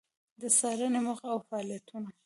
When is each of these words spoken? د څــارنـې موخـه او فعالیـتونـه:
د 0.41 0.43
څــارنـې 0.57 0.99
موخـه 1.05 1.27
او 1.33 1.39
فعالیـتونـه: 1.47 2.09